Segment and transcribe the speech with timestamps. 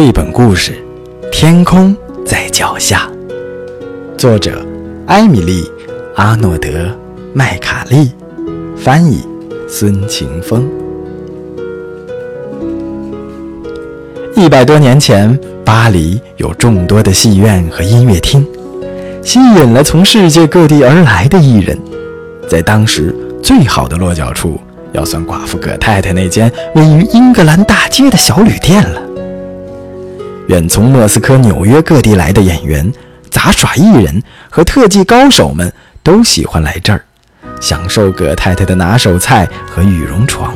[0.00, 0.72] 绘本故事
[1.30, 1.94] 《天空
[2.24, 3.06] 在脚下》，
[4.16, 4.64] 作者
[5.06, 5.62] 艾米丽·
[6.14, 6.68] 阿诺德·
[7.34, 8.10] 麦卡利，
[8.74, 9.22] 翻译
[9.68, 10.66] 孙晴风。
[14.34, 18.42] 一百多年前，巴黎有众多的戏院和音乐厅，
[19.22, 21.78] 吸引了从世界各地而来的艺人。
[22.48, 24.58] 在当时，最好的落脚处
[24.92, 29.02] 要算寡妇葛太太那间位于英格兰大街的小旅店了。
[30.50, 32.92] 远从莫斯科、纽约各地来的演员、
[33.30, 37.00] 杂耍艺人和特技高手们都喜欢来这儿，
[37.60, 40.52] 享受葛太太的拿手菜和羽绒床。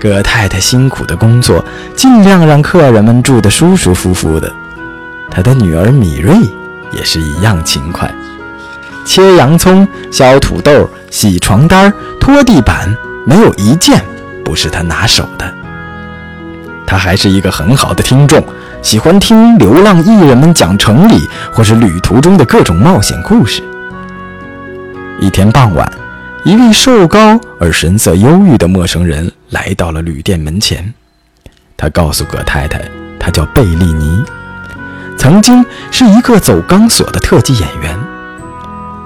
[0.00, 1.62] 葛太太辛苦的工作，
[1.94, 4.50] 尽量让客人们住得舒舒服服的。
[5.30, 6.34] 她的女儿米瑞
[6.92, 8.10] 也是一样勤快，
[9.04, 14.02] 切洋葱、削土豆、洗床单、拖地板，没有一件
[14.42, 15.59] 不是她拿手的。
[16.90, 18.42] 他还是一个很好的听众，
[18.82, 23.62] 喜欢听流浪艺人们讲城里或是旅途中的各种冒险故事。
[25.20, 25.88] 一天傍晚，
[26.42, 30.92] 一位瘦高而神色忧郁的陌生人来到了旅店门前。
[31.76, 32.82] 他告诉葛太太，
[33.20, 34.24] 他叫贝利尼，
[35.16, 37.96] 曾经是一个走钢索的特技演员。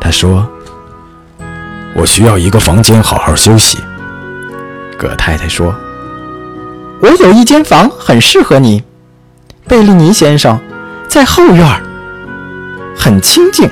[0.00, 0.50] 他说
[1.94, 3.78] ：“我需要一个房间好好休息。”
[4.97, 5.75] 葛太太说。
[7.05, 8.83] 我有一间房很适合你，
[9.69, 10.58] 贝利尼先生，
[11.06, 11.83] 在后院，
[12.97, 13.69] 很清静，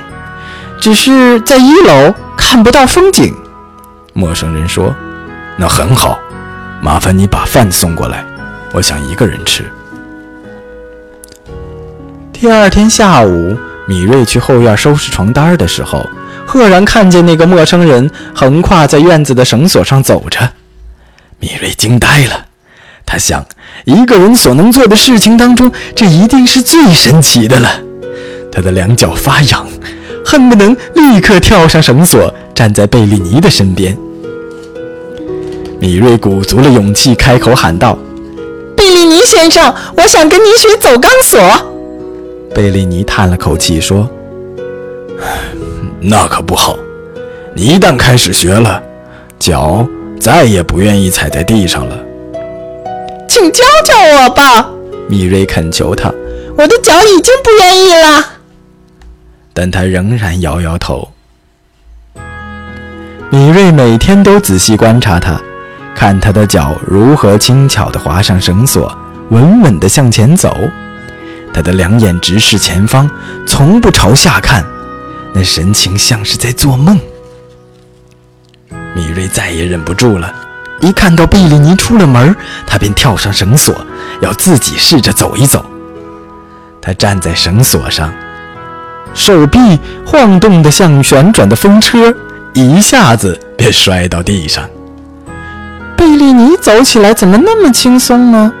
[0.79, 3.33] 只是在一楼看不到风景。
[4.13, 4.93] 陌生人说
[5.57, 6.19] ：“那很好，
[6.79, 8.23] 麻烦你把饭送过来，
[8.71, 9.65] 我想一个人吃。”
[12.31, 16.07] 第二天下午，米瑞去后院收拾床单的时候，
[16.45, 20.51] 赫然看见那个陌生人横跨在院子的绳索上走着，
[21.39, 22.45] 米瑞惊呆了。
[23.13, 23.45] 他想，
[23.85, 27.69] 一个人所能做的事情当中，这一定是最神奇的了。
[28.51, 29.67] 他的两脚发痒，
[30.25, 33.95] 恨不能立刻跳上绳索，站在贝利尼的身边。
[35.79, 37.95] 米瑞鼓足了勇气，开口喊道
[38.75, 41.39] ：“贝利尼先生，我想跟你学走钢索。
[42.55, 44.09] ”贝利尼叹了口气说
[46.01, 46.79] ：“那可不好，
[47.53, 48.81] 你一旦开始学了，
[49.37, 49.87] 脚
[50.19, 51.95] 再也不愿意踩在地上了。”
[53.33, 54.69] 请教教我吧，
[55.09, 56.13] 米瑞恳求他。
[56.55, 58.23] 我的脚已经不愿意了，
[59.55, 61.11] 但他仍然摇摇头。
[63.31, 65.41] 米瑞每天都仔细观察他，
[65.95, 68.95] 看他的脚如何轻巧地划上绳索，
[69.31, 70.55] 稳稳地向前走。
[71.51, 73.09] 他的两眼直视前方，
[73.47, 74.63] 从不朝下看，
[75.33, 76.99] 那神情像是在做梦。
[78.93, 80.31] 米瑞再也忍不住了。
[80.83, 82.35] 一看到贝利尼出了门，
[82.67, 83.73] 他便跳上绳索，
[84.19, 85.65] 要自己试着走一走。
[86.81, 88.13] 他站在绳索上，
[89.13, 92.13] 手臂晃动得像旋转的风车，
[92.53, 94.69] 一下子便摔到地上。
[95.95, 98.51] 贝利尼走起来怎么那么轻松呢？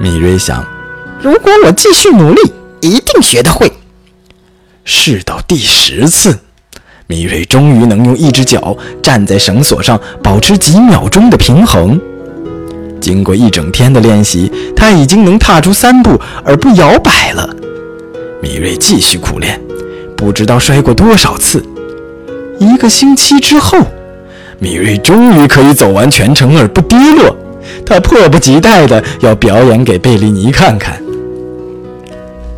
[0.00, 0.64] 米瑞想，
[1.22, 2.40] 如果我继续努力，
[2.80, 3.72] 一定学得会。
[4.84, 6.40] 试到第十次。
[7.08, 12.00] 米瑞终于能用一只脚站在绳索上，保持几秒钟的平衡。
[13.00, 17.48] 经过一整天的练习，他已经能踏出三步而不摇摆了。
[18.42, 19.60] 米瑞继续苦练，
[20.16, 21.64] 不知道摔过多少次。
[22.58, 23.78] 一个星期之后，
[24.58, 27.36] 米瑞终于可以走完全程而不跌落。
[27.84, 31.00] 他迫不及待地要表演给贝利尼看看。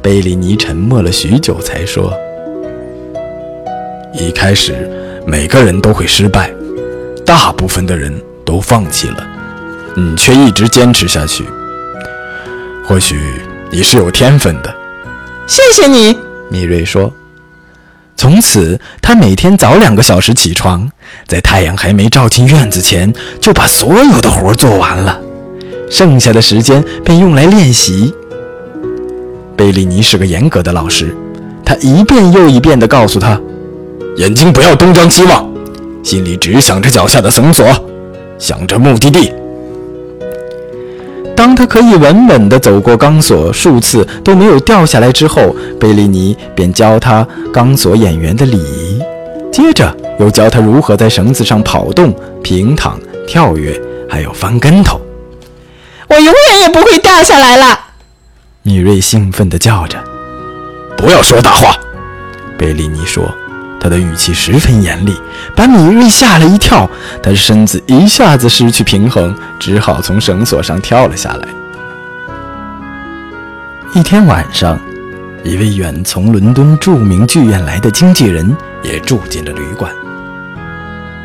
[0.01, 2.13] 贝利尼沉默了许久，才说。
[4.19, 4.75] 一开始，
[5.25, 6.53] 每个人都会失败，
[7.25, 8.13] 大部分的人
[8.45, 9.25] 都放弃了，
[9.95, 11.45] 你却一直坚持下去。
[12.85, 13.17] 或许
[13.71, 14.75] 你是有天分的。
[15.47, 16.19] 谢谢你，
[16.51, 17.13] 米瑞说。
[18.17, 20.91] 从此，他每天早两个小时起床，
[21.29, 25.21] 在太阳还没照进院子前，就把所有的活做完了，
[25.89, 28.13] 剩下的时间便用来练习。
[29.57, 31.17] 贝利尼是个严格的老师，
[31.65, 33.41] 他一遍又一遍地告诉他。
[34.19, 35.49] 眼睛不要东张西望，
[36.03, 37.65] 心里只想着脚下的绳索，
[38.37, 39.33] 想着目的地。
[41.37, 49.01] 当他可以稳稳地走过钢索数次都没有掉下来之后，贝利尼便教他钢索演员的礼仪，
[49.53, 52.13] 接着又教他如何在绳子上跑动、
[52.43, 53.81] 平躺、跳跃，
[54.11, 55.01] 还有翻跟头。
[56.09, 57.79] 我永远也不会掉下来了！
[58.65, 59.97] 米瑞兴奋地叫着。
[60.97, 61.77] 不要说大话，
[62.59, 63.23] 贝利尼说。
[63.89, 65.19] 他的语气十分严厉，
[65.57, 66.87] 把米瑞吓了一跳。
[67.23, 71.49] 他身子一下子失去平衡，只好从绳索上跳了下来。
[73.95, 74.79] 一天晚上，
[75.43, 79.91] 一位远从伦敦著名剧院来的经纪人也住进了旅馆。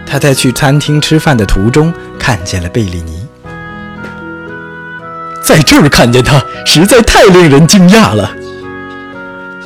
[0.08, 3.28] 他在去餐厅吃饭的途中看见了贝利尼，
[5.44, 8.32] 在这儿看见他实在太令人惊讶了。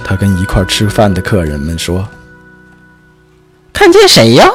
[0.04, 2.08] 他跟一块吃饭的客人们说
[3.77, 4.50] ：“看见谁呀？”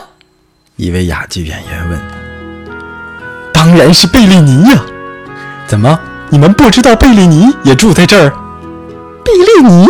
[0.74, 2.00] 一位哑剧演员问。
[3.54, 4.82] “当然是贝利尼呀！
[5.68, 5.96] 怎么，
[6.28, 8.32] 你们不知道贝利尼也住在这儿？”
[9.24, 9.86] 贝利尼，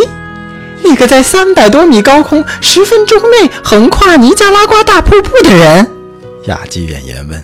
[0.83, 5.89] 那个在三百多米高空十分钟内横跨尼加拉瓜大瀑布的人。
[6.45, 7.43] 哑剧演员问。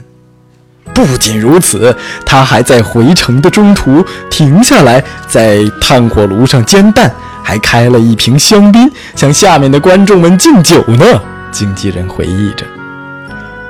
[0.93, 7.11] 不仅如此，他还在回程的中途停下来，在炭火炉上煎蛋。
[7.41, 11.19] 还开了一瓶香槟，向下面的观众们敬酒呢。
[11.51, 12.65] 经纪人回忆着：“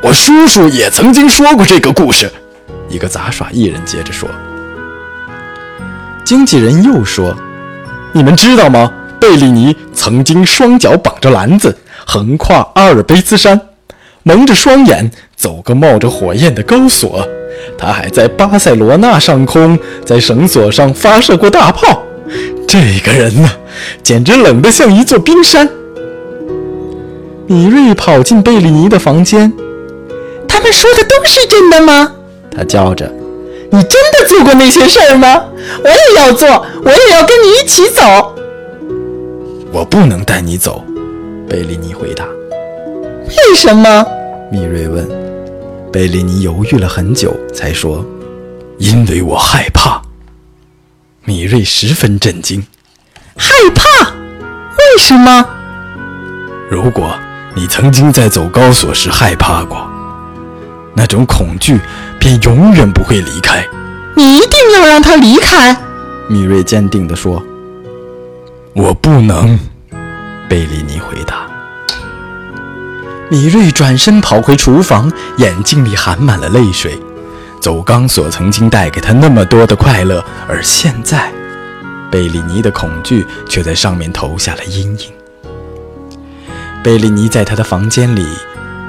[0.03, 2.31] 我叔叔也曾经说过这个故事。”
[2.89, 4.27] 一个杂耍艺人接着说。
[6.23, 7.35] 经纪人又说
[8.13, 8.91] ：“你们知道吗？
[9.19, 13.59] 贝利尼曾经双脚绑着篮子，横跨阿尔卑斯山，
[14.23, 17.27] 蒙着双眼走个冒着火焰的高索。
[17.77, 22.03] 他还在巴塞罗那上空，在绳索上发射过大炮。”
[22.67, 23.49] 这个人呢，
[24.03, 25.67] 简直冷得像一座冰山。
[27.49, 29.51] 米瑞跑进贝里尼的房间，
[30.47, 32.13] 他们说的都是真的吗？
[32.55, 33.11] 他叫着
[33.73, 35.45] ：“你真的做过那些事儿吗？
[35.83, 36.47] 我也要做，
[36.83, 38.35] 我也要跟你一起走。”
[39.73, 40.83] 我不能带你走，
[41.49, 42.23] 贝利尼回答。
[43.25, 44.05] 为什么？
[44.51, 45.09] 米瑞问。
[45.91, 48.05] 贝利尼犹豫了很久，才说
[48.77, 49.99] ：“因为我害怕。”
[51.25, 52.63] 米瑞十分震惊，
[53.35, 54.11] 害怕？
[54.11, 55.43] 为什么？
[56.69, 57.11] 如果
[57.59, 59.85] 你曾经在走高索时害怕过，
[60.95, 61.77] 那种恐惧
[62.17, 63.67] 便永远不会离开。
[64.15, 65.75] 你一定要让他离开。
[66.29, 67.43] 米瑞坚定地说
[68.73, 69.59] ：“我不能。”
[70.47, 71.45] 贝利尼回答。
[73.29, 76.97] 米瑞转身跑回厨房，眼睛里含满了泪水。
[77.59, 81.29] 走钢索曾经带给他那么多的快乐，而现在，
[82.09, 85.11] 贝利尼的恐惧却在上面投下了阴影。
[86.81, 88.25] 贝利尼在他的房间里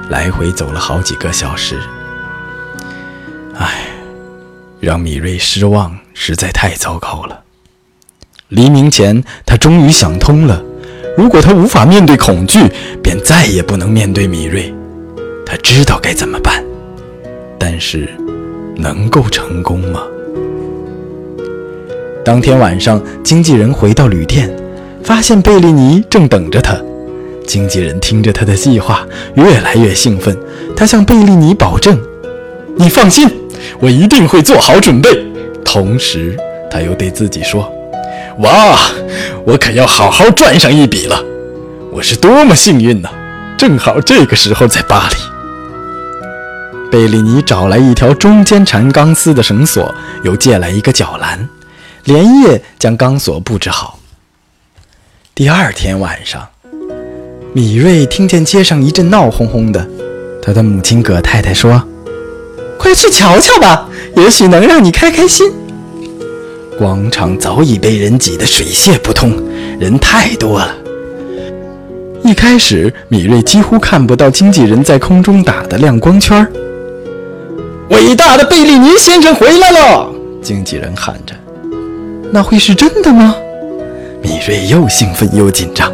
[0.08, 1.76] 来回走了好几个小时。
[3.56, 3.87] 唉，
[4.78, 7.42] 让米瑞失望实在太糟糕了。
[8.48, 10.62] 黎明前，他终于想通了：
[11.16, 12.60] 如果他无法面对恐惧，
[13.02, 14.72] 便再也不能面对米瑞。
[15.44, 16.64] 他知道该怎么办，
[17.58, 18.08] 但是。
[18.76, 20.00] 能够成功吗？
[22.25, 24.50] 当天晚上，经纪人回到旅店，
[25.04, 26.75] 发现贝利尼正等着他。
[27.50, 29.05] 经纪人听着他的计划，
[29.35, 30.38] 越来越兴奋。
[30.76, 32.00] 他向贝利尼保证
[32.79, 33.29] ：“你放心，
[33.81, 35.11] 我一定会做好准备。”
[35.67, 36.38] 同时，
[36.70, 37.69] 他又对自己说
[38.38, 38.79] ：“哇，
[39.44, 41.20] 我可要好好赚上一笔了！
[41.91, 43.11] 我是多么幸运呢！
[43.58, 45.17] 正好这个时候在巴黎。”
[46.88, 49.93] 贝利尼找来一条中间缠钢丝的绳索，
[50.23, 51.49] 又借来一个绞篮，
[52.05, 53.99] 连夜将钢索布置好。
[55.35, 56.49] 第二天晚上，
[57.52, 59.85] 米瑞听见街上一阵闹哄哄的，
[60.41, 61.82] 他的母亲葛太太说
[62.79, 65.50] ：“快去瞧瞧吧，也许能让你开开心。”
[66.79, 69.37] 广场早已被人挤得水泄不通，
[69.80, 70.73] 人太多了。
[72.23, 76.52] 一开始，米瑞几乎看不到经纪人在空中打的亮光圈儿。
[77.88, 80.09] 伟大的贝利尼先生回来了！
[80.40, 81.35] 经纪人喊着
[82.30, 83.35] ：“那会是真的吗？”
[84.23, 85.90] 米瑞又兴奋又紧张，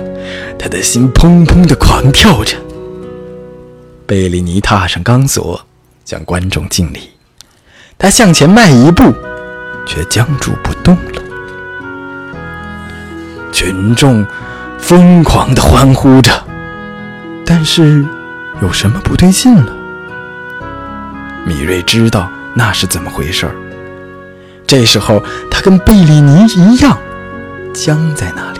[0.58, 2.56] 他的心砰砰地狂跳着。
[4.06, 5.60] 贝利尼踏上钢索，
[6.04, 7.10] 向观众敬礼。
[7.98, 9.12] 他向前迈一步，
[9.86, 11.22] 却僵住不动了。
[13.52, 14.24] 群众
[14.78, 16.30] 疯狂地欢呼着，
[17.44, 18.04] 但是
[18.60, 19.72] 有什么不对劲了？
[21.46, 23.54] 米瑞知道那是怎么回事儿。
[24.66, 26.98] 这时候，他跟贝利尼一样，
[27.72, 28.55] 僵在那里。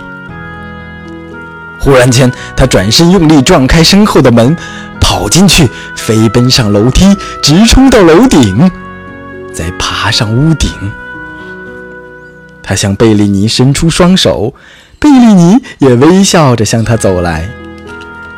[1.87, 4.57] 忽然间，他转身用力撞开身后的门，
[5.01, 8.69] 跑进去，飞奔上楼梯，直冲到楼顶，
[9.53, 10.69] 再爬上屋顶。
[12.61, 14.53] 他向贝利尼伸出双手，
[14.99, 17.49] 贝利尼也微笑着向他走来。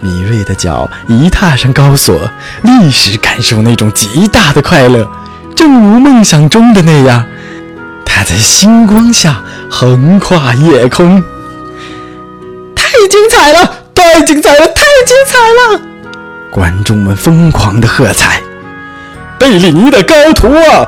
[0.01, 2.21] 米瑞的脚一踏上高索，
[2.61, 5.11] 立时感受那种极大的快乐，
[5.57, 7.25] 正如梦想中的那样，
[8.05, 11.25] 他在星光下横跨夜空。
[12.99, 13.75] 太精彩了！
[13.95, 14.67] 太精彩了！
[14.67, 15.81] 太精彩了！
[16.51, 18.43] 观众们疯狂的喝彩。
[19.39, 20.85] 贝利尼的高徒啊！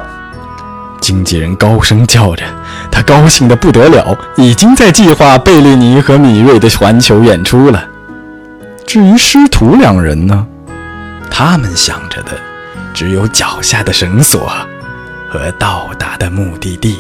[1.01, 2.43] 经纪人高声叫着，
[2.91, 7.85] 他高兴的不得了，已经在计划贝利尼和米瑞的环球演出了。
[8.85, 10.45] 至于师徒两人呢，
[11.31, 12.33] 他们想着的
[12.93, 14.51] 只有脚下的绳索
[15.31, 16.99] 和到达的目的地。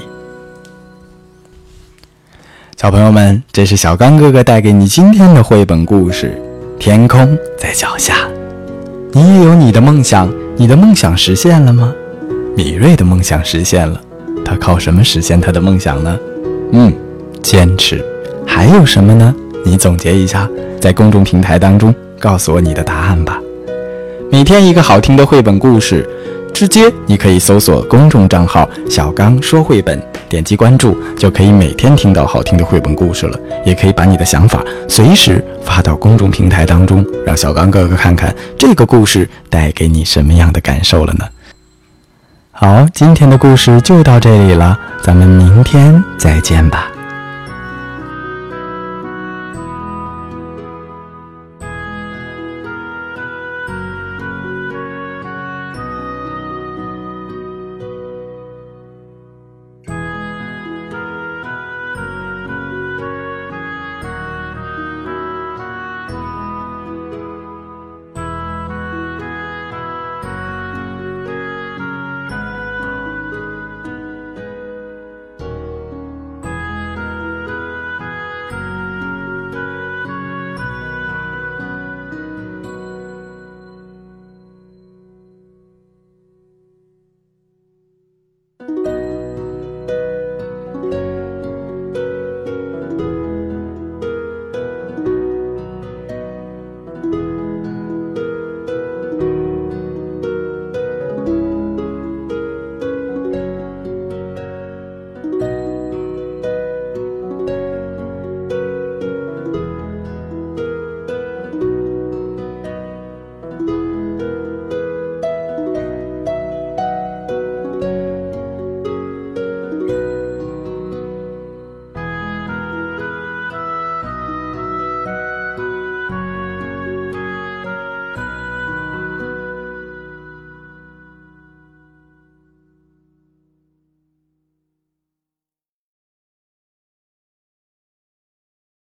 [2.80, 6.34] 小朋友们，这是小刚哥哥带给你今天的绘本故事
[6.78, 8.14] 《天空在脚下》。
[9.12, 11.92] 你也有你的梦想，你的梦想实现了吗？
[12.56, 14.00] 米瑞的梦想实现了，
[14.42, 16.18] 他靠什么实现他的梦想呢？
[16.72, 16.90] 嗯，
[17.42, 18.02] 坚持。
[18.46, 19.34] 还有什么呢？
[19.62, 20.48] 你总结一下，
[20.80, 23.38] 在公众平台当中告诉我你的答案吧。
[24.32, 26.08] 每天一个好听的绘本故事，
[26.54, 33.38] 直接你可以搜索公众账号“小刚说绘本”，点击关注就可以每天听到好听的绘本故事了。
[33.66, 41.26] 也可以把你的想法随时发到公众平台当中，让小刚哥哥看看这个故事带给你什么样的感受了呢？
[42.52, 46.89] 好，今天的故事就到这里了，咱们明天再见吧。